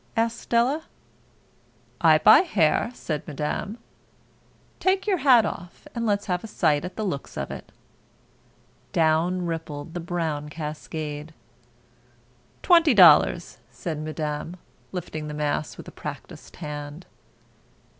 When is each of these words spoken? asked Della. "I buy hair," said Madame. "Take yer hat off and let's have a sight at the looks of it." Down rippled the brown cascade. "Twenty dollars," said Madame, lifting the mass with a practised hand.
asked 0.17 0.49
Della. 0.49 0.85
"I 2.01 2.17
buy 2.17 2.39
hair," 2.39 2.89
said 2.95 3.21
Madame. 3.27 3.77
"Take 4.79 5.05
yer 5.05 5.17
hat 5.17 5.45
off 5.45 5.85
and 5.93 6.07
let's 6.07 6.25
have 6.25 6.43
a 6.43 6.47
sight 6.47 6.83
at 6.83 6.95
the 6.95 7.03
looks 7.03 7.37
of 7.37 7.51
it." 7.51 7.71
Down 8.93 9.45
rippled 9.45 9.93
the 9.93 9.99
brown 9.99 10.49
cascade. 10.49 11.35
"Twenty 12.63 12.95
dollars," 12.95 13.59
said 13.69 14.01
Madame, 14.01 14.55
lifting 14.91 15.27
the 15.27 15.35
mass 15.35 15.77
with 15.77 15.87
a 15.87 15.91
practised 15.91 16.55
hand. 16.55 17.05